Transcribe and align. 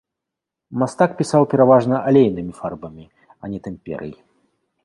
Мастак 0.83 1.11
пісаў 1.19 1.43
пераважна 1.51 1.95
алейнымі 2.13 2.57
фарбамі, 2.63 3.05
а 3.41 3.51
не 3.53 3.59
тэмперай. 3.69 4.11